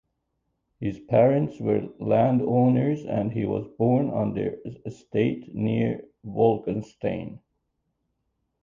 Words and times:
His 0.79 0.97
parents 0.97 1.59
were 1.59 1.89
landowners 1.99 3.05
and 3.05 3.31
he 3.31 3.45
was 3.45 3.67
born 3.77 4.09
on 4.09 4.33
their 4.33 4.57
estate 4.83 5.53
near 5.53 6.05
Wolkenstein. 6.25 7.37